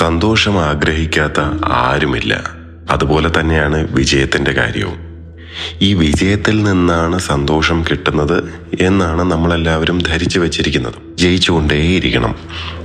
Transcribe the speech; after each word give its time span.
സന്തോഷം 0.00 0.60
ആഗ്രഹിക്കാത്ത 0.60 1.40
ആരുമില്ല. 1.64 2.50
അതുപോലെ 2.90 3.30
തന്നെയാണ് 3.40 3.88
വിജയത്തിന്റെ 3.90 4.52
കാര്യവും. 4.52 4.98
ഈ 5.82 5.94
വിജയത്തിൽ 5.94 6.62
നിന്നാണ് 6.62 7.18
സന്തോഷം 7.18 7.84
കിട്ടുന്നത് 7.90 8.54
എന്നാണ് 8.80 9.22
നമ്മളെല്ലാവരും 9.22 9.98
ധരിച്ചു 9.98 10.40
വച്ചിരിക്കുന്നത്. 10.40 10.94
ജയിച്ചുകൊണ്ടേയിരിക്കണം. 11.18 12.34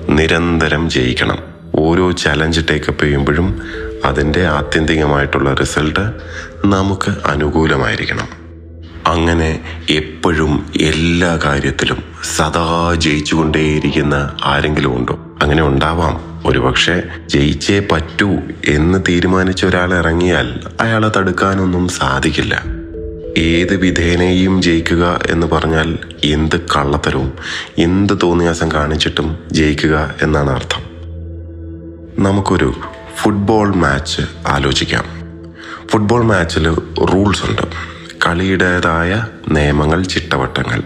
നിരന്തരം 0.10 0.90
ജയിക്കണം. 0.90 1.38
ഓരോ 1.76 2.12
ചലഞ്ച് 2.12 2.62
ടേക്കപ്പ് 2.70 3.04
ചെയ്യുമ്പോഴും 3.04 3.62
അതിന്റെ 4.06 4.48
ആത്യന്തികമായിട്ടുള്ള 4.48 5.54
റിസൾട്ട് 5.54 6.12
നമുക്ക് 6.66 7.28
അനുകൂലമായിരിക്കണം. 7.28 8.28
അങ്ങനെ 9.08 9.60
എപ്പോഴും 9.90 10.72
എല്ലാ 10.82 11.40
കാര്യത്തിലും 11.46 12.04
സദാ 12.36 12.96
ജയിച്ചുകൊണ്ടേയിരിക്കുന്ന 12.98 14.38
ആരെങ്കിലും 14.46 14.98
ഉണ്ടോ? 14.98 15.38
അങ്ങനെ 15.42 15.64
ഉണ്ടാവാം. 15.64 16.35
ഒരുപക്ഷെ 16.46 17.04
ജയിച്ചേ 17.28 17.80
പറ്റൂ 17.92 18.36
എന്ന് 18.68 19.00
തീരുമാനിച്ച 19.10 19.66
ഒരാൾ 19.66 19.94
ഇറങ്ങിയാൽ 19.94 20.60
അയാളെ 20.80 21.12
തടുക്കാനൊന്നും 21.18 21.88
സാധിക്കില്ല. 21.88 22.64
ഏത് 23.38 23.76
വിധേനയും 23.76 24.62
ജയിക്കുക 24.62 25.22
എന്ന് 25.30 25.48
പറഞ്ഞാൽ 25.48 25.98
എന്ത് 26.24 26.60
കള്ളത്തരവും 26.60 27.34
എന്ത് 27.78 28.14
തോന്നിയാസം 28.24 28.72
കാണിച്ചിട്ടും 28.72 29.38
ജയിക്കുക 29.52 30.16
എന്നാണ് 30.22 30.50
അർത്ഥം. 30.50 30.84
നമുക്കൊരു 32.24 32.74
ഫുട്ബോൾ 33.22 33.76
മാച്ച് 33.76 34.22
ആലോചിക്കാം. 34.48 35.06
ഫുട്ബോൾ 35.90 36.24
മാച്ചിൽ 36.24 36.76
റൂൾസ് 37.14 37.46
ഉണ്ട്. 37.46 37.62
കളിയുടേതായ 38.28 39.26
നിയമങ്ങൾ 39.52 40.04
ചിട്ടവട്ടങ്ങൾ. 40.04 40.84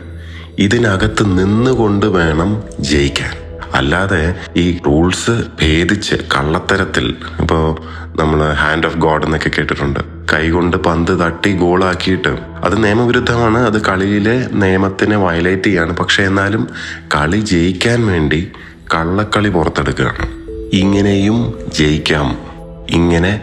ഇതിനകത്ത് 0.59 1.39
നിന്നുകൊണ്ട് 1.39 2.05
വേണം 2.05 2.63
ജയിക്കാൻ. 2.79 3.48
അല്ലാതെ 3.79 4.35
ഈ 4.55 4.79
റൂൾസ് 4.85 5.43
ഭേദിച്ച് 5.61 6.15
കള്ളത്തരത്തിൽ 6.15 7.15
ഇപ്പോ 7.39 7.87
നമ്മൾ 8.15 8.53
ഹാൻഡ് 8.53 8.87
ഓഫ് 8.87 8.97
ഗോഡ് 8.97 9.25
എന്നൊക്കെ 9.25 9.49
കേട്ടിട്ടുണ്ട്. 9.57 9.99
കൈകൊണ്ട് 10.33 10.77
പന്ത് 10.77 11.19
തട്ടി 11.19 11.57
ഗോളാക്കിയിട്ട് 11.57 12.29
അത് 12.63 12.83
നിയമവിരുദ്ധമാണ് 12.83 13.57
അത് 13.57 13.85
കളിയിലെ 13.85 14.47
നിയമത്തിനെ 14.53 15.17
വയലേറ്റ് 15.17 15.63
ചെയ്യാണ്. 15.63 15.97
പക്ഷെ 15.97 16.23
എന്നാലും 16.23 16.67
കളി 17.15 17.37
ജയിക്കാൻ 17.37 18.07
വേണ്ടി 18.07 18.51
കള്ളക്കളി 18.93 19.49
പുറത്തെടുക്കുകയാണ്. 19.49 20.27
ഇങ്ങനെയും 20.73 21.59
ജയിക്കാം. 21.73 22.37
ഇങ്ങനെ 22.89 23.41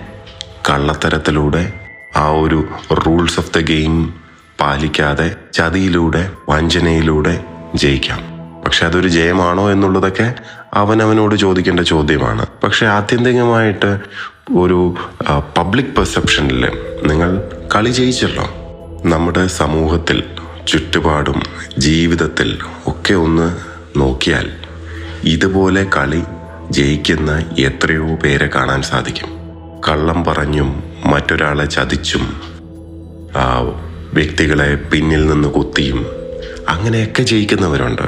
കള്ളത്തരത്തിലൂടെ 0.70 1.72
ആ 2.16 2.28
ഒരു 2.28 2.68
റൂൾസ് 2.92 3.40
ഓഫ് 3.40 3.58
ദ 3.58 3.58
ഗെയിം 3.58 4.14
പാലിക്കാതെ 4.60 5.34
ചതിയിലൂടെ 5.52 6.30
വഞ്ചനയിലൂടെ 6.48 7.44
ജയിക്കാം. 7.74 8.35
പക്ഷെ 8.66 8.86
അതൊരു 8.86 9.08
ജയമാണോ 9.08 9.70
എന്നുള്ളതൊക്കെ 9.70 10.34
അവനവനോട് 10.74 11.34
ചോദിക്കേണ്ട 11.34 11.80
ചോദ്യമാണ്. 11.80 12.46
പക്ഷെ 12.64 12.86
ആത്യന്തികമായിട്ട് 12.86 13.98
ഒരു 14.56 14.94
പബ്ലിക് 15.58 15.92
പെർസെപ്ഷനിൽ 15.96 16.62
നിങ്ങൾ 17.04 17.30
കളി 17.74 17.90
ജയിച്ചല്ലോ. 17.90 18.46
നമ്മുടെ 19.04 19.46
സമൂഹത്തിൽ 19.46 20.24
ചുറ്റുപാടും 20.68 21.42
ജീവിതത്തിൽ 21.78 22.58
ഒക്കെ 22.86 23.14
ഒന്ന് 23.14 23.48
നോക്കിയാൽ 23.98 24.50
ഇതുപോലെ 25.24 25.86
കളി 25.96 26.22
ജയിക്കുന്ന 26.70 27.32
എത്രയോ 27.58 28.14
പേരെ 28.14 28.50
കാണാൻ 28.54 28.82
സാധിക്കും. 28.82 29.30
കള്ളം 29.88 30.24
പറഞ്ഞും 30.24 30.82
മറ്റൊരാളെ 31.06 31.64
ചതിച്ചും 31.64 32.26
വ്യക്തികളെ 34.12 34.74
പിന്നിൽ 34.74 35.26
നിന്ന് 35.26 35.48
കുത്തിയും 35.48 36.06
അങ്ങനെയൊക്കെ 36.68 37.22
ജയിക്കുന്നവരുണ്ട്. 37.22 38.06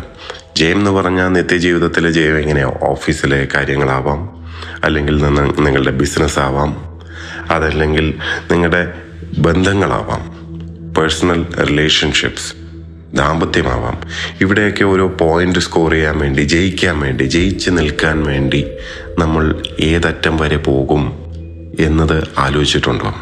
ജയം 0.59 0.79
എന്ന് 0.79 0.91
പറഞ്ഞാൽ 0.91 1.29
നിത്യജീവിതത്തിലെ 1.29 2.11
ജയം 2.11 2.39
എങ്ങനെയാ? 2.39 2.73
ഓഫീസിലെ 2.83 3.49
കാര്യങ്ങളാവാം 3.55 4.21
അല്ലെങ്കിൽ 4.85 5.23
നിങ്ങളുടെ 5.61 5.91
ബിസിനസ് 5.91 6.39
ആവാം 6.39 6.77
അതല്ലെങ്കിൽ 7.51 8.15
നിങ്ങളുടെ 8.51 8.93
ബന്ധങ്ങളാവാം 9.39 10.25
പേഴ്സണൽ 10.95 11.47
റിലേഷൻഷിപ്സ് 11.63 12.55
ദാമ്പത്യമാവാം. 13.17 14.01
ഇവിടെയൊക്കെ 14.41 14.85
ഓരോ 14.85 15.09
പോയിന്റ് 15.09 15.59
സ്കോർ 15.59 15.93
ചെയ്യാൻ 15.93 16.19
വേണ്ടി 16.19 16.43
ജയിക്കാൻ 16.43 17.01
വേണ്ടി 17.01 17.25
ജയിച്ച് 17.25 17.71
നിൽക്കാൻ 17.71 18.25
വേണ്ടി 18.25 18.65
നമ്മൾ 19.19 19.63
ഏതറ്റം 19.81 20.37
വരെ 20.37 20.57
പോകും 20.57 21.13
എന്നത് 21.81 22.29
ആലോചിച്ചിട്ടുണ്ടോ? 22.39 23.15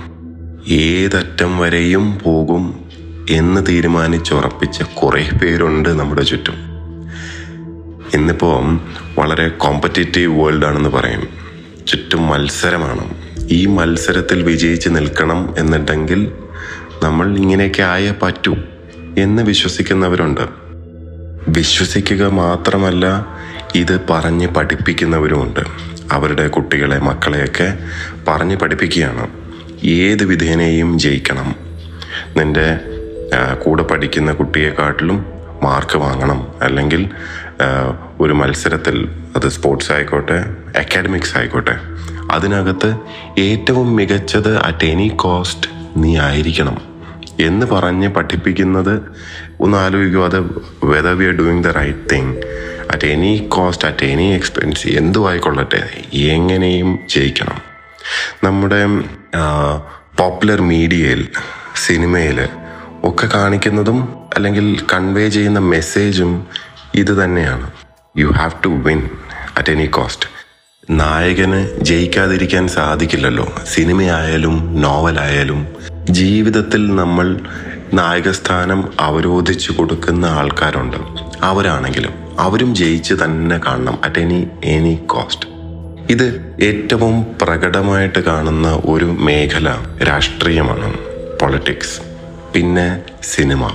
ഏതറ്റം 0.68 1.58
വരെയും 1.58 2.18
പോകും 2.24 2.84
എന്ന് 3.30 3.66
തീരുമാനിച്ചുറപ്പിച്ച 3.68 4.82
കുറേ 4.82 5.30
പേരുണ്ട് 5.42 5.88
നമ്മുടെ 5.88 6.22
ചുറ്റും. 6.22 6.75
ഇന്നിപ്പോൾ 8.14 8.80
വളരെ 9.18 9.48
കോമ്പറ്റേറ്റീവ് 9.48 10.42
വേൾഡ് 10.42 10.66
ആണെന്ന് 10.66 10.88
പറയും. 10.88 11.28
ചുറ്റും 11.86 12.26
മത്സരമാണ്. 12.26 13.14
ഈ 13.38 13.66
മത്സരത്തിൽ 13.66 14.42
വിജയിച്ച് 14.42 14.88
നിൽക്കണം 14.88 15.54
എന്നുണ്ടെങ്കിൽ 15.58 16.32
നമ്മൾ 17.02 17.36
ഇങ്ങനെയൊക്കെ 17.36 17.82
ആയേ 17.82 18.14
പറ്റൂ 18.22 18.56
എന്ന് 19.18 19.42
വിശ്വസിക്കുന്നവരുണ്ട്. 19.42 20.40
വിശ്വസിക്കുക 21.48 22.26
മാത്രമല്ല 22.26 23.26
ഇത് 23.74 24.00
പറഞ്ഞ് 24.10 24.48
പഠിപ്പിക്കുന്നവരുമുണ്ട്. 24.48 25.60
അവരുടെ 26.12 26.48
കുട്ടികളെ 26.48 26.98
മക്കളെയൊക്കെ 26.98 27.78
പറഞ്ഞ് 28.28 28.56
പഠിപ്പിക്കുകയാണ്. 28.56 29.28
ഏത് 29.84 30.24
വിധേനയും 30.24 30.98
ജയിക്കണം. 30.98 31.54
നിന്റെ 32.36 32.78
കൂടെ 33.64 33.82
പഠിക്കുന്ന 33.82 34.32
കുട്ടിയെക്കാട്ടിലും 34.32 35.35
മാർക്ക് 35.66 35.98
വാങ്ങണം. 36.04 36.40
അല്ലെങ്കിൽ 36.66 37.02
ഒരു 38.24 38.34
മത്സരത്തിൽ 38.40 38.96
അത് 39.36 39.46
സ്പോർട്സ് 39.56 39.90
ആയിക്കോട്ടെ 39.92 40.38
അക്കാഡമിക്സ് 40.82 41.34
ആയിക്കോട്ടെ 41.38 41.76
അതിനകത്ത് 42.34 42.90
ഏറ്റവും 43.46 43.88
മികച്ചത് 43.96 44.52
അറ്റ് 44.68 44.86
എനി 44.92 45.08
കോസ്റ്റ് 45.24 45.68
നീ 46.02 46.12
ആയിരിക്കണം. 46.28 46.76
എന്ന് 47.48 47.64
പറഞ്ഞ് 47.72 48.08
പഠിപ്പിക്കുന്നത് 48.16 48.94
ഒന്ന് 49.64 49.76
ആലോചിക്കുക 49.84 50.24
അത് 50.30 50.38
whether 50.92 51.14
we 51.18 51.26
are 51.30 51.34
doing 51.40 51.64
the 51.64 51.72
right 51.78 52.04
thing 52.12 52.32
at 52.92 53.06
any 53.14 53.32
cost 53.56 53.86
at 53.88 54.06
any 54.12 54.26
expense 54.38 54.82
എന്തു 55.00 55.20
ആയിക്കൊള്ളട്ടെ 55.30 55.80
എങ്ങനെയും 56.34 56.90
ജയിക്കണം. 57.14 57.58
നമ്മുടെ 58.44 58.80
പോപ്പുലർ 60.20 60.60
മീഡിയയിൽ 60.72 61.22
സിനിമയിൽ 61.86 62.38
ഒക്കെ 63.08 63.26
കാണിക്കുന്നതും 63.26 63.98
അല്ലെങ്കിൽ 64.36 64.66
കൺവേ 64.92 65.28
ചെയ്യുന്ന 65.28 65.58
മെസ്സേജും 65.58 66.46
ഇത് 66.94 67.24
തന്നെയാണ്. 67.24 67.70
You 68.18 68.28
have 68.28 68.56
to 68.64 68.68
win 68.68 69.00
at 69.58 69.72
any 69.72 69.86
cost 69.86 70.28
നായകന് 70.90 71.60
ജയിക്കാതിരിക്കാൻ 71.80 72.68
സാധിക്കില്ലല്ലോ. 72.68 73.46
സിനിമയായാലും 73.64 74.82
നോവലായാലും 74.82 75.66
ജീവിതത്തിൽ 76.10 76.94
നമ്മൾ 76.94 77.40
നായകസ്ഥാനം 77.92 78.84
അവരോധിച്ചു 79.00 79.72
കൊടുക്കുന്ന 79.72 80.24
ആൾക്കാരുണ്ട്. 80.26 80.96
അവരാണെങ്കിലും 81.42 82.14
അവരും 82.38 82.74
ജയിച്ച് 82.74 83.14
തന്നെ 83.14 83.58
കാണണം 83.58 83.98
അറ്റ് 84.04 84.18
എനി 84.18 84.46
എനി 84.64 84.94
കോസ്റ്റ് 85.06 85.48
ഇത് 86.10 86.26
ഏറ്റവും 86.62 87.14
പ്രകടമായിട്ട് 87.42 88.18
കാണുന്ന 88.18 88.68
ഒരു 88.84 89.04
മേഖല 89.04 89.68
രാഷ്ട്രീയമാണ് 90.02 90.90
പൊളിറ്റിക്സ് 91.42 92.05
പിന്നെ 92.56 93.02
സിനിമ. 93.22 93.70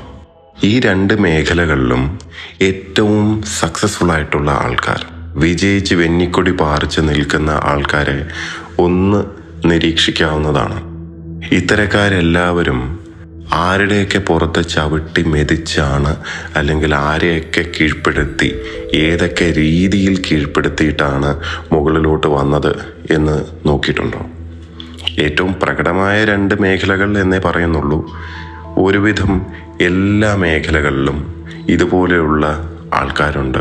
ഈ 0.64 0.80
രണ്ട് 0.80 1.14
മേഖലകളിലും 1.14 2.19
ഏറ്റവും 2.62 3.44
സക്സസ്ഫുൾ 3.59 4.12
ആയിട്ടുള്ള 4.12 4.52
ആൾക്കാർ 4.52 5.06
വിജയിച്ച് 5.36 5.96
വെന്നിക്കൊടി 5.96 6.52
പാറിച്ച് 6.52 7.02
നിൽക്കുന്ന 7.02 7.50
ആൾക്കാരെ 7.64 8.25
ഒന്ന് 8.80 9.24
നിരീക്ഷിക്കാവുന്നതാണ്. 9.66 10.81
ഇത്തരക്കാരെല്ലാവരും 11.52 13.00
ആരുടെയൊക്കെ 13.53 14.20
പുറത്ത് 14.20 14.68
ചവിട്ടി 14.68 15.24
മെതിച്ചാണ് 15.24 16.16
അല്ലെങ്കിൽ 16.56 16.96
ആരെയൊക്കെ 16.96 17.62
കീഴ്പ്പെടുത്തി 17.62 18.59
ഏതൊക്കെ 18.94 19.53
രീതിയിൽ 19.58 20.24
കീഴ്പ്പെടുത്തിയിട്ടാണ് 20.24 21.41
മുകളിലോട്ട് 21.72 22.28
വന്നത് 22.28 22.76
എന്ന് 23.11 23.46
നോക്കിയിട്ടുണ്ടോ? 23.66 24.26
ഏറ്റവും 25.20 25.53
പ്രകടമായ 25.53 26.26
രണ്ട് 26.26 26.61
മേഖലകൾ 26.61 27.20
എന്നേ 27.20 27.38
പറയുന്നുള്ളൂ. 27.38 28.16
ഒരുവിധം 28.78 29.46
എല്ലാ 29.82 30.35
മേഖലകളിലും 30.35 31.46
ഇതുപോലെയുള്ള 31.70 32.72
ആൾക്കാരുണ്ട്. 32.94 33.58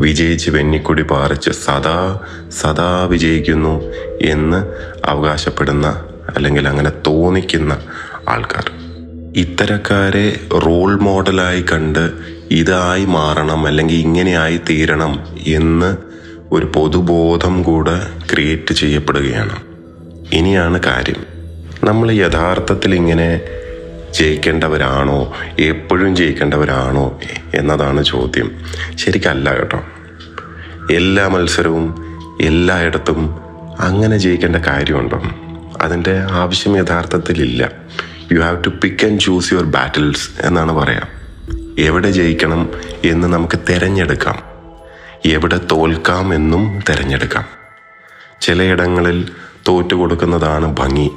വിജയിച്ച് 0.00 0.50
വെന്നിക്കൊടി 0.50 1.02
പാറിച്ച് 1.02 1.50
സദാ 1.50 2.20
സദാ 2.50 3.04
വിജയിക്കുന്നു 3.04 3.82
എന്ന് 4.22 4.66
അവകാശപ്പെടുന്ന 5.04 6.04
അല്ലെങ്കിൽ 6.36 6.68
അങ്ങനെ 6.68 6.92
തോന്നിക്കുന്ന 7.06 7.78
ആൾക്കാർ. 8.28 8.70
ഇത്തരക്കാരെ 9.36 10.40
റോൾ 10.66 11.00
മോഡലായി 11.00 11.62
കണ്ട് 11.62 12.10
ഇതായി 12.50 13.04
മാറണം 13.04 13.66
അല്ലെങ്കിൽ 13.66 13.94
ഇങ്ങനെയായി 13.94 14.60
തീരണം 14.70 15.24
എന്ന് 15.46 15.96
ഒരു 16.52 16.66
പൊതുബോധം 16.66 17.62
കൂടെ 17.62 18.00
ക്രിയേറ്റ് 18.32 18.74
ചെയ്യപ്പെടുകയാണ്. 18.74 19.62
ഇനിയാണ് 20.32 20.80
കാര്യം. 20.80 21.24
നമ്മൾ 21.84 22.12
യഥാർത്ഥത്തിൽ 22.12 22.94
ഇങ്ങനെ 22.94 23.40
ജയിക്കേണ്ടവരാണോ? 24.14 25.32
എപ്പോഴും 25.58 26.16
ജയിക്കേണ്ടവരാണോ? 26.16 27.20
എന്നതാണ് 27.54 28.04
ചോദ്യം. 28.04 28.50
ശരിക്കല്ല 28.96 29.58
കേട്ടോ. 29.58 29.82
എല്ലാ 30.94 31.28
മത്സരവും 31.28 32.04
എല്ലായിടത്തും 32.40 33.34
അങ്ങനെ 33.80 34.16
ജയിക്കേണ്ട 34.16 34.56
കാര്യമുണ്ടോ? 34.56 35.22
അതിന്റെ 35.80 36.26
ആവശ്യം 36.30 36.76
യഥാർത്ഥത്തിലില്ല 36.76 37.70
you 38.32 38.40
have 38.40 38.64
to 38.64 38.68
pick 38.68 39.06
and 39.06 39.20
choose 39.20 39.52
your 39.52 39.64
battles 39.64 40.30
എന്നാണ് 40.40 40.72
പറയാം. 40.72 41.24
എവിടെ 41.78 42.10
ജയിക്കണം 42.10 42.70
എന്ന് 43.04 43.28
നമുക്ക് 43.28 43.58
തിരഞ്ഞെടുക്കാം. 43.68 44.42
എവിടെ 45.26 45.60
തോൽക്കാം 45.72 46.34
എന്നും 46.34 46.80
തിരഞ്ഞെടുക്കാം. 46.90 47.44
ചിലയിടങ്ങളിൽ 48.40 49.28
തോറ്റു 49.68 49.94
കൊടുക്കുന്നതാണ് 49.94 50.76
ഭംഗി. 50.76 51.10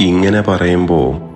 ഇങ്ങനെ 0.00 0.40
പറയുമ്പോൾ 0.42 1.33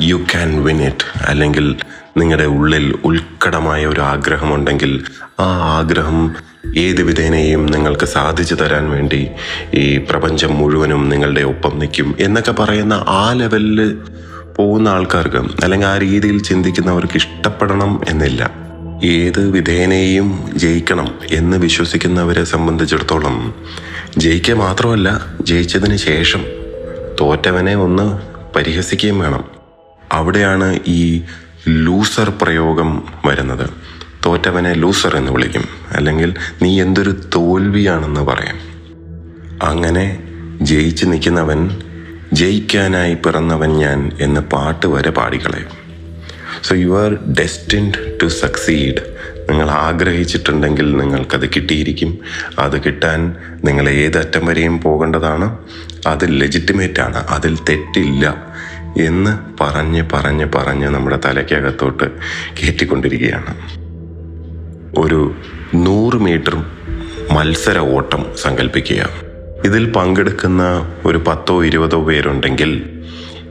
യു 0.00 0.16
ക്യാൻ 0.16 0.62
വിൻ 0.62 0.82
ഇറ്റ് 0.82 1.04
അല്ലെങ്കിൽ 1.26 1.76
നിങ്ങളുടെ 2.16 2.44
ഉള്ളിൽ 2.44 2.94
ഉൾക്കടമായ 3.04 3.86
ഒരു 3.86 4.00
ആഗ്രഹമുണ്ടെങ്കിൽ 4.00 5.04
ആ 5.40 5.78
ആഗ്രഹം 5.78 6.36
ഏത് 6.76 7.02
വിധേനയും 7.02 7.66
നിങ്ങൾക്ക് 7.66 8.04
സാധിച്ചു 8.04 8.54
തരാൻ 8.54 8.90
വേണ്ടി 8.90 9.28
ഈ 9.74 9.98
പ്രപഞ്ചം 9.98 10.58
മുഴുവനും 10.58 11.08
നിങ്ങളുടെ 11.08 11.40
ഒപ്പം 11.40 11.78
നിൽക്കും 11.78 12.16
എന്നൊക്കെ 12.20 12.52
പറയുന്ന 12.52 13.04
ആ 13.08 13.32
ലെവലിൽ 13.32 13.98
പോകുന്ന 14.56 14.88
ആൾക്കാർക്ക് 14.88 15.36
അല്ലെങ്കിൽ 15.36 15.86
ആ 15.86 15.98
രീതിയിൽ 15.98 16.42
ചിന്തിക്കുന്നവർക്ക് 16.42 17.16
ഇഷ്ടപ്പെടണം 17.16 18.00
എന്നില്ല. 18.08 18.50
ഏത് 19.02 19.50
വിധേനയും 19.50 20.48
ജയിക്കണം 20.56 21.18
എന്ന് 21.30 21.56
വിശ്വസിക്കുന്നവരെ 21.56 22.44
സംബന്ധിച്ചിടത്തോളം 22.44 23.54
ജയിക്കുക 24.16 24.54
മാത്രമല്ല 24.54 25.30
ജയിച്ചതിന് 25.42 25.96
ശേഷം 25.96 26.44
തോറ്റവനെ 27.20 27.76
ഒന്ന് 27.76 28.18
പരിഹസിക്കുകയും 28.56 29.18
വേണം. 29.18 29.59
അവിടെയാണ് 30.12 30.78
ഈ 30.86 31.22
ലൂസർ 31.68 32.32
പ്രയോഗം 32.42 33.02
വരുന്നത്. 33.26 33.70
തോറ്റവനെ 34.26 34.72
ലൂസർ 34.72 35.16
എന്ന് 35.16 35.32
വിളിക്കും. 35.32 35.64
അല്ലെങ്കിൽ 35.90 36.34
നീ 36.62 36.82
എന്തൊരു 36.82 37.10
തോൽവിയാണെന്ന് 37.10 38.20
പറയും. 38.20 38.70
അങ്ങനെ 39.62 40.22
ജയിച്ച് 40.62 41.06
നിൽക്കുന്നവൻ 41.06 41.76
ജയിക്കാനായി 42.32 43.14
പിറന്നവൻ 43.14 43.76
ഞാൻ 43.76 44.10
എന്ന് 44.20 44.40
പാട്ട് 44.40 44.86
വരെ 44.86 45.10
പാടിക്കളയും. 45.10 45.80
So 46.62 46.74
you 46.74 47.04
are 47.04 47.32
destined 47.32 48.18
to 48.22 48.26
succeed 48.26 49.16
നിങ്ങൾ 49.50 49.70
ആഗ്രഹിച്ചിട്ടുണ്ടെങ്കിൽ 49.70 50.96
നിങ്ങൾക്കത് 50.96 51.48
കിട്ടിയിരിക്കും. 51.48 52.18
അത് 52.58 52.84
കിട്ടാൻ 52.84 53.36
നിങ്ങൾ 53.64 53.88
ഏതറ്റം 53.88 54.46
വരെയും 54.46 54.80
പോകേണ്ടതാണ്. 54.80 55.58
അത് 56.06 56.40
ലെജിറ്റിമേറ്റ് 56.40 57.00
ആണ്. 57.00 57.16
അതിൽ 57.16 57.56
തെറ്റില്ല. 57.56 58.49
എന്ന് 58.96 59.38
പറഞ്ഞ് 59.60 60.02
പറഞ്ഞ് 60.12 60.46
പറഞ്ഞ് 60.54 60.88
നമ്മുടെ 60.88 61.18
തലയ്ക്കകത്തോട്ട് 61.24 62.04
കയറ്റിക്കൊണ്ടിരിക്കുകയാണ് 62.60 63.54
ഒരു 64.98 65.34
നൂറ് 65.74 66.14
മീറ്റർ 66.14 66.56
മത്സര 67.30 67.78
ഓട്ടം 67.78 68.26
സങ്കല്പിക്കുക 68.36 69.08
ഇതിൽ 69.64 69.92
പങ്കെടുക്കുന്ന 69.92 70.92
ഒരു 71.04 71.18
പത്തോ 71.26 71.64
ഇരുപതോ 71.64 72.04
പേരുണ്ടെങ്കിൽ 72.04 72.82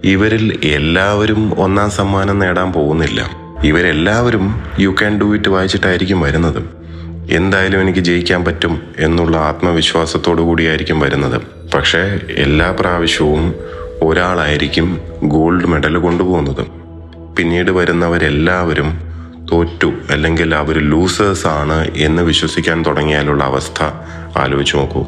ഇവരിൽ 0.04 0.60
എല്ലാവരും 0.64 1.60
ഒന്നാം 1.60 1.92
സമ്മാനം 1.92 2.40
നേടാൻ 2.40 2.74
പോകുന്നില്ല. 2.74 3.32
ഇവരെല്ലാവരും 3.64 4.62
യു 4.80 4.90
ക്യാൻ 4.90 5.22
ഡു 5.22 5.36
ഇറ്റ് 5.36 5.50
വായിച്ചിട്ടായിരിക്കും 5.50 6.22
വരുന്നത്. 6.22 6.80
എന്തായാലും 7.32 7.82
എനിക്ക് 7.82 8.00
ജയിക്കാൻ 8.00 8.46
പറ്റും 8.46 8.82
എന്നുള്ള 9.00 9.38
ആത്മവിശ്വാസത്തോടു 9.38 10.42
കൂടിയായിരിക്കും 10.42 11.00
വരുന്നത്. 11.00 11.42
പക്ഷേ 11.74 12.20
എല്ലാ 12.30 12.72
പ്രാവശ്യവും 12.72 13.56
ഒരാളായിരിക്കും 14.02 15.02
ഗോൾഡ് 15.24 15.66
മെഡൽ 15.66 15.98
കൊണ്ടുപോകുന്നത്. 15.98 16.66
പിന്നീട് 17.38 17.72
വരുന്നവരെല്ലാവരും 17.72 19.00
തോറ്റു 19.52 19.94
അല്ലെങ്കിൽ 20.10 20.56
അവർ 20.56 20.78
ലൂസേഴ്സ് 20.78 21.48
ആണ് 21.48 21.88
എന്ന് 21.96 22.22
വിശ്വസിക്കാൻ 22.22 22.86
തുടങ്ങിയാലുള്ള 22.86 23.44
അവസ്ഥ 23.44 23.84
ആലോചിച്ച് 24.38 24.78
നോക്കൂ. 24.78 25.06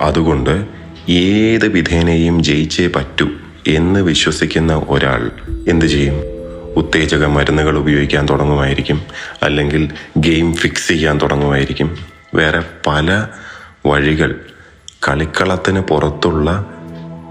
അതുകൊണ്ട് 0.00 0.66
ഏത് 1.08 1.68
വിധേനയും 1.68 2.42
ജയിച്ചേ 2.42 2.86
പറ്റൂ 2.86 3.28
എന്ന് 3.66 4.00
വിശ്വസിക്കുന്ന 4.00 4.82
ഒരാൾ 4.88 5.30
എന്തു 5.68 5.86
ചെയ്യും? 5.86 6.14
ഉത്തേജക 6.76 7.24
മരുന്നുകൾ 7.24 7.78
ഉപയോഗിക്കാൻ 7.78 8.26
തുടങ്ങുമായിരിക്കും 8.30 9.02
അല്ലെങ്കിൽ 9.42 9.88
ഗെയിം 10.16 10.54
ഫിക്സ് 10.54 10.88
ചെയ്യാൻ 10.88 11.18
തുടങ്ങുമായിരിക്കും. 11.18 11.96
വേറെ 12.34 12.62
പല 12.86 13.26
വഴികൾ. 13.86 14.34
കളിക്കളത്തിന് 15.08 15.80
പുറത്തുള്ള 15.80 16.66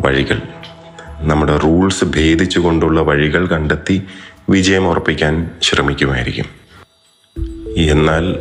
വഴികൾ. 0.01 0.41
നമ്മുടെ 1.19 1.57
റൂൾസ് 1.57 2.05
ഭേദിച്ചു 2.05 2.59
കൊണ്ടുള്ള 2.59 3.01
വഴികൾ 3.01 3.47
കണ്ടെത്തി 3.47 4.01
വിജയം 4.49 4.87
ഉറപ്പിക്കാൻ 4.87 5.51
ശ്രമിക്കുമായിരിക്കും. 5.61 6.45
എന്നാൽ 7.77 8.35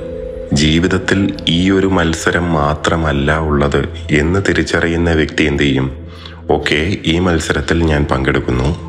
ജീവിതത്തിൽ 0.52 1.36
ഈ 1.48 1.70
ഒരു 1.70 1.86
മത്സരം 1.86 2.52
മാത്രമല്ല 2.52 3.38
ഉള്ളത് 3.38 3.88
എന്ന് 4.10 4.40
തിരിച്ചറിയുന്ന 4.48 5.12
വ്യക്തി 5.12 5.44
എന്ത് 5.44 5.62
ചെയ്യും? 5.62 6.08
ഓക്കെ 6.50 6.96
ഈ 7.04 7.18
മത്സരത്തിൽ 7.18 7.82
ഞാൻ 7.84 8.04
പങ്കെടുക്കുന്നു. 8.04 8.88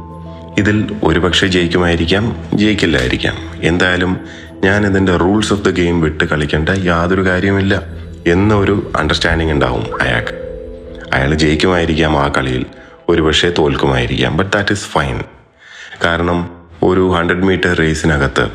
ഇതിൽ 0.58 0.96
ഒരുപക്ഷെ 1.04 1.48
ജയിക്കുമായിരിക്കാം 1.48 2.46
ജയിക്കില്ലായിരിക്കാം. 2.54 3.36
എന്തായാലും 3.62 4.18
ഞാൻ 4.64 4.86
ഇതിന്റെ 4.86 5.18
റൂൾസ് 5.18 5.54
ഓഫ് 5.54 5.62
ദ 5.62 5.70
ഗെയിം 5.70 6.02
വിട്ട് 6.02 6.24
കളിക്കേണ്ട 6.24 6.70
യാതൊരു 6.70 7.26
കാര്യമില്ല 7.26 7.82
എന്നൊരു 8.28 8.92
അണ്ടർസ്റ്റാൻഡിങ് 8.98 9.52
ഉണ്ടാവും 9.52 10.02
അയാൾക്ക്. 10.02 10.49
അയാൾ 11.14 11.34
ജയിക്കുമായിരിക്കാം 11.34 12.18
ആ 12.18 12.28
കളിയിൽ 12.28 12.66
ഒരുപക്ഷെ 13.10 13.54
തോൽക്കുമായിരിക്കാം 13.58 14.38
ബട്ട് 14.38 14.52
ദാറ്റ് 14.52 14.72
ഈസ് 14.72 14.86
ഫൈൻ 14.86 15.22
കാരണം 16.04 16.50
ഒരു 16.84 17.12
ഹൺഡ്രഡ് 17.18 17.44
മീറ്റർ 17.44 17.74
റേസിനകത്ത് 17.74 18.50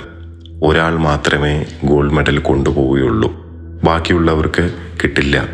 ഒരാൾ 0.62 0.96
മാത്രമേ 0.96 1.66
ഗോൾഡ് 1.84 2.12
മെഡൽ 2.12 2.38
കൊണ്ടുപോവുകയുള്ളൂ. 2.38 3.32
ബാക്കിയുള്ളവർക്ക് 3.84 4.70
കിട്ടില്ല. 5.02 5.48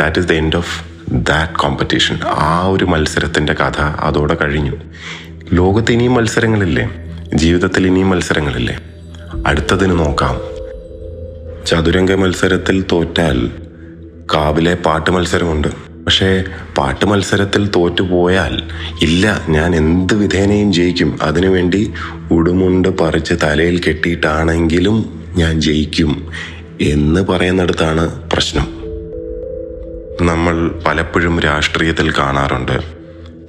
That 0.00 0.18
is 0.18 0.28
the 0.28 0.32
end 0.32 0.56
of 0.56 0.84
that 1.08 1.52
competition 1.52 2.20
ആ 2.24 2.66
ഒരു 2.66 2.84
മത്സരത്തിന്റെ 2.84 3.52
കഥ 3.52 3.80
അതോടെ 3.80 4.34
കഴിഞ്ഞു. 4.34 4.72
ലോകത്ത് 5.52 5.92
ഇനിയും 5.92 6.14
മത്സരങ്ങളില്ലേ? 6.14 6.90
ജീവിതത്തിൽ 7.34 7.86
ഇനിയും 7.86 8.10
മത്സരങ്ങളില്ലേ? 8.10 8.78
അടുത്തതിന് 9.46 9.98
നോക്കാം. 9.98 10.40
ചതുരംഗ 11.66 12.12
മത്സരത്തിൽ 12.12 12.84
തോറ്റാൽ 12.92 13.50
കാവിലെ 14.34 14.74
പാട്ട് 14.74 15.10
മത്സരമുണ്ട്. 15.10 15.93
പക്ഷേ 16.04 16.44
പാട്ട് 16.78 17.04
മത്സരത്തിൽ 17.04 17.70
തോറ്റുപോയാൽ 17.76 18.62
ഇല്ല 19.02 19.44
ഞാൻ 19.48 19.76
എന്ത് 19.76 20.14
വിധേനയും 20.14 20.72
ജയിക്കും. 20.72 21.18
അതിനുവേണ്ടി 21.22 21.92
ഉടുമുണ്ട് 22.30 22.98
പറിച്ച് 22.98 23.34
തലയിൽ 23.42 23.80
കെട്ടിയിട്ടാണെങ്കിലും 23.82 25.22
ഞാൻ 25.36 25.60
ജയിക്കും 25.60 26.28
എന്ന് 26.80 27.20
പറയുന്നിടത്താണ് 27.20 28.30
പ്രശ്നം. 28.30 28.66
നമ്മൾ 30.26 30.82
പലപ്പോഴും 30.86 31.40
രാഷ്ട്രീയത്തിൽ 31.40 32.10
കാണാറുണ്ട്. 32.10 32.78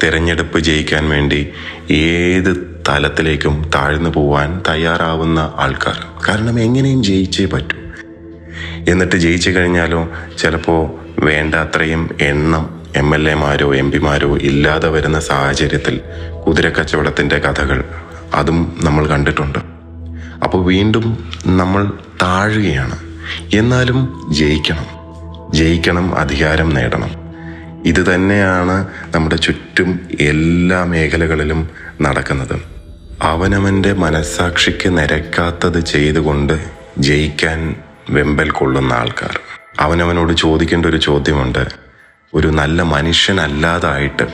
തിരഞ്ഞെടുപ്പ് 0.04 0.60
ജയിക്കാൻ 0.60 1.10
വേണ്ടി 1.10 1.48
ഏത് 1.92 2.82
തലത്തിലേക്കും 2.90 3.72
താഴ്ന്നു 3.76 4.10
പോവാൻ 4.10 4.62
തയ്യാറാവുന്ന 4.70 5.54
ആൾക്കാർ. 5.56 6.06
കാരണം 6.28 6.60
എങ്ങനെയും 6.60 7.04
ജയിച്ചേ 7.04 7.46
പറ്റൂ. 7.46 7.78
എന്നിട്ട് 8.92 9.16
ജയിച്ചു 9.16 9.50
കഴിഞ്ഞാലോ 9.50 10.10
ചിലപ്പോൾ 10.38 11.05
വേണ്ട 11.20 11.56
അത്രയും 11.56 12.16
എണ്ണം 12.22 12.86
എം 12.96 13.16
എൽ 13.16 13.30
എമാരോ 13.30 13.76
എം 13.76 13.92
പിമാരോ 13.92 14.38
ഇല്ലാതെ 14.38 14.90
വരുന്ന 14.90 15.20
സാഹചര്യത്തിൽ 15.20 16.02
കുതിരക്കച്ചവടത്തിന്റെ 16.48 17.40
കഥകൾ 17.40 17.84
അതും 18.34 18.80
നമ്മൾ 18.84 19.08
കണ്ടിട്ടുണ്ട്. 19.08 19.60
അപ്പോൾ 20.44 20.66
വീണ്ടും 20.66 21.32
നമ്മൾ 21.46 21.92
താഴുകയാണ്. 22.22 23.00
എന്നാലും 23.54 24.28
ജയിക്കണം. 24.32 24.86
ജയിക്കണം 25.54 26.16
അധികാരം 26.16 26.70
നേടണം. 26.70 27.12
ഇത് 27.86 28.16
തന്നെയാണ് 28.16 28.88
നമ്മുടെ 29.16 29.36
ചുറ്റും 29.36 30.00
എല്ലാ 30.20 30.84
മേഖലകളിലും 30.84 31.70
നടക്കുന്നത്. 32.02 32.62
അവനവന്റെ 33.22 33.94
മനസ്സാക്ഷിക്ക് 33.94 34.98
നിരക്കാത്തത് 34.98 35.80
ചെയ്തുകൊണ്ട് 35.80 36.66
ജയിക്കാൻ 36.98 37.76
വെമ്പൽ 38.10 38.50
കൊള്ളുന്ന 38.50 38.94
ആൾക്കാർ. 38.94 39.40
അവനവനോട് 39.80 40.34
ചോദിക്കേണ്ട 40.34 40.86
ഒരു 40.86 40.98
ചോദ്യമുണ്ട്. 40.98 41.68
ഒരു 42.34 42.48
നല്ല 42.48 42.82
മനുഷ്യനല്ലാതായിട്ട് 42.82 44.28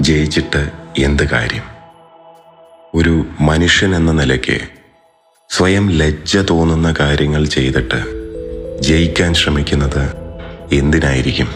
ജയിച്ചിട്ട് 0.00 0.70
എന്ത് 0.98 1.28
കാര്യം? 1.30 1.62
ഒരു 2.94 3.26
മനുഷ്യൻ 3.40 3.96
എന്ന 3.96 4.12
നിലയ്ക്ക് 4.12 4.60
സ്വയം 5.50 5.90
ലജ്ജ 5.90 6.36
തോന്നുന്ന 6.36 6.94
കാര്യങ്ങൾ 7.00 7.44
ചെയ്തിട്ട് 7.44 8.00
ജയിക്കാൻ 8.80 9.34
ശ്രമിക്കുന്നത് 9.34 10.10
എന്തിനായിരിക്കും? 10.72 11.48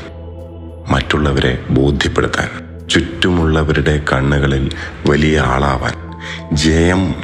മറ്റുള്ളവരെ 0.91 1.65
ബോധ്യപ്പെടുത്താൻ 1.71 2.71
ചുറ്റുമുള്ളവരുടെ 2.89 4.05
കണ്ണുകളിൽ 4.13 4.71
വലിയ 5.09 5.41
ആളാവാൻ 5.41 5.95
ജയം 6.57 7.15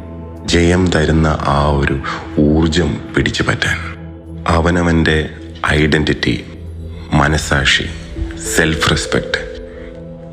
ജയം 0.45 0.87
തരുന്ന 0.91 1.27
ആ 1.27 1.65
ഒരു 1.65 1.99
ഊർജം 2.39 2.97
പിടിച്ചു 3.15 3.43
പറ്റാൻ 3.43 3.77
അവനവന്റെ 4.47 5.29
ഐഡന്റിറ്റി 5.65 6.45
മനസാക്ഷി 7.13 7.87
സെൽഫ് 8.55 8.91
റെസ്പെക്റ്റ് 8.91 9.39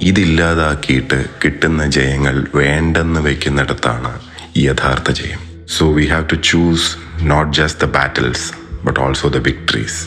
ഇതില്ലാതാക്കിയിട്ട് 0.02 1.24
കിട്ടുന്ന 1.44 1.86
ജയങ്ങൾ 1.86 2.46
വേണ്ടെന്ന് 2.54 3.20
വയ്ക്കുന്നിടത്താണ് 3.20 4.20
യഥാർത്ഥ 4.56 5.10
ജയം. 5.12 5.66
So 5.68 5.92
we 5.92 6.06
have 6.06 6.28
to 6.32 6.34
choose 6.34 6.96
not 7.22 7.56
just 7.56 7.86
the 7.86 7.90
battles 7.90 8.52
but 8.84 9.00
also 9.00 9.28
the 9.28 9.36
victories 9.36 10.00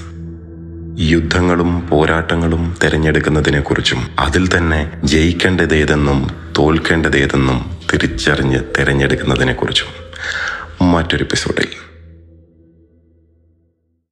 യുദ്ധങ്ങളും 1.00 1.88
പോരാട്ടങ്ങളും 1.88 2.76
തിരഞ്ഞെടുക്കുന്നതിനെക്കുറിച്ചും 2.84 4.08
അതിൽ 4.20 4.58
തന്നെ 4.58 4.92
ജയിക്കേണ്ടതേതെന്നും 5.04 6.20
തോൽക്കേണ്ടതേതെന്നും 6.58 7.80
തിരിച്ചറിഞ്ഞ് 7.94 8.60
തിരഞ്ഞെടുക്കുന്നതിനെക്കുറിച്ചും 8.80 9.88
മറ്റൊരു 10.94 11.24
എപ്പിസോഡിൽ 11.24 11.68